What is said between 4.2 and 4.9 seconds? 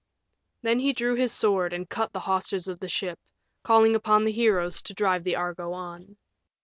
the heroes